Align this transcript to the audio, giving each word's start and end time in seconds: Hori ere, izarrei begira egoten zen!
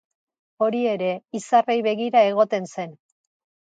Hori 0.67 0.79
ere, 0.93 1.11
izarrei 1.41 1.79
begira 1.91 2.27
egoten 2.35 2.71
zen! 2.77 3.01